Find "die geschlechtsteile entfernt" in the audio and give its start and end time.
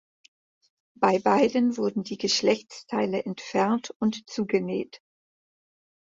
2.01-3.93